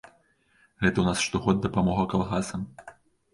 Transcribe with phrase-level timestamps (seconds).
[0.83, 2.65] Гэта ў нас штогод дапамога калгасам.